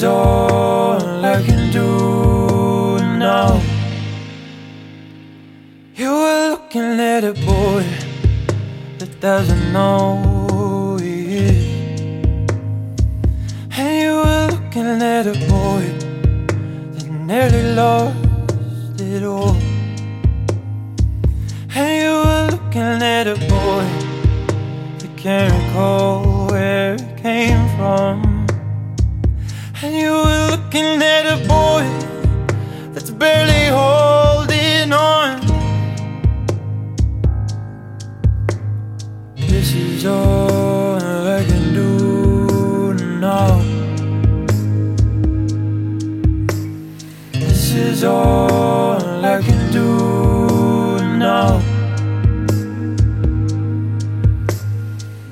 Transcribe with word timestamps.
Is 0.00 0.04
all 0.04 1.26
I 1.26 1.42
can 1.42 1.70
do 1.70 2.96
now. 3.18 3.60
You 5.94 6.10
were 6.22 6.48
looking 6.52 6.98
at 7.14 7.22
a 7.22 7.34
boy 7.34 7.84
that 8.98 9.20
doesn't 9.20 9.74
know 9.74 10.16
who 10.24 10.96
he 11.04 11.16
is. 11.48 11.64
And 13.76 13.92
you 14.02 14.12
were 14.24 14.46
looking 14.54 15.02
at 15.16 15.26
a 15.34 15.36
boy 15.54 15.84
that 16.94 17.08
nearly 17.28 17.64
lost 17.74 19.02
it 19.02 19.22
all. 19.22 19.54
And 21.78 21.92
you 22.02 22.14
were 22.24 22.46
looking 22.54 23.02
at 23.18 23.26
a 23.26 23.36
boy 23.54 23.84
that 25.00 25.12
can't 25.18 25.52
recall 25.52 25.99
looking 30.72 31.02
at 31.02 31.26
a 31.26 31.36
boy 31.48 31.82
that's 32.92 33.10
barely 33.10 33.66
holding 33.74 34.92
on. 34.92 35.40
This 39.34 39.74
is 39.74 40.06
all 40.06 40.96
I 40.96 41.44
can 41.44 41.74
do 41.74 42.94
now. 43.18 43.60
This 47.32 47.74
is 47.74 48.04
all 48.04 49.24
I 49.24 49.42
can 49.42 49.72
do 49.72 50.98
now. 51.18 51.60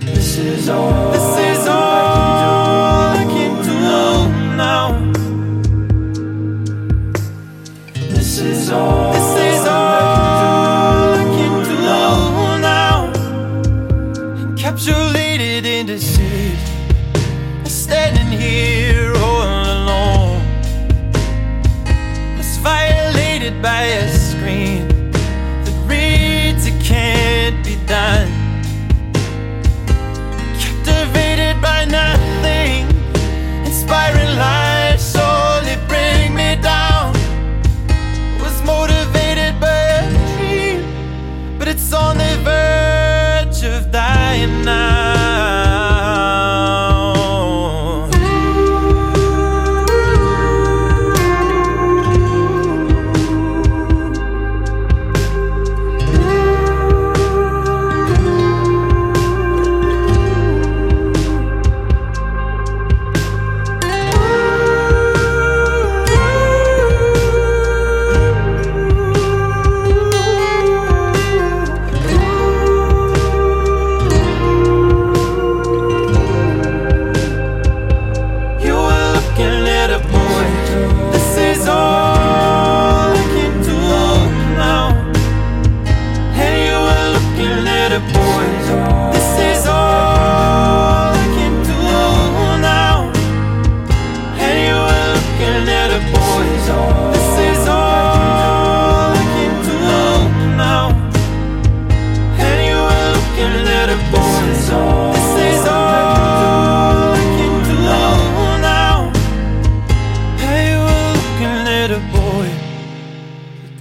This 0.00 0.38
is 0.38 0.68
all. 0.70 1.12
This 1.12 1.40
is 1.40 1.45
This 8.36 8.58
is 8.58 8.70
all. 8.70 9.12
This 9.14 9.54
is 9.54 9.66
all 9.66 11.14
I 11.14 11.24
can 11.36 11.64
do 11.64 11.78
now. 12.60 13.10
Encapsulated 14.44 15.64
in 15.64 15.86
deceit, 15.86 16.58
I'm 17.14 17.64
standing 17.64 18.38
here 18.38 19.14
all 19.16 19.40
alone. 19.40 20.42
Was 22.36 22.58
violated 22.58 23.62
by 23.62 23.84
a 23.84 24.08
screen 24.12 24.95
on 42.06 42.18
the 42.18 42.36
verge 42.44 42.55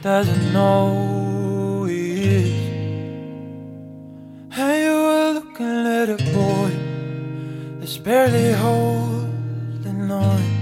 doesn't 0.05 0.53
know 0.53 1.83
he 1.85 2.35
is. 2.35 2.53
Hey, 4.53 4.83
you 4.85 4.93
were 4.93 5.31
looking 5.33 5.87
at 5.87 6.09
a 6.09 6.17
boy 6.31 6.69
that's 7.79 7.97
barely 7.97 8.51
holding 8.53 10.11
on. 10.11 10.54